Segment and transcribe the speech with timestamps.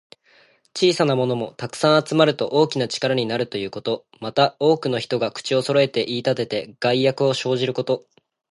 [0.75, 4.07] 小さなものも、たくさん集まると大きな力になるということ。
[4.19, 8.03] また、多くの人が口をそろえて言いたてて、害悪を生じること。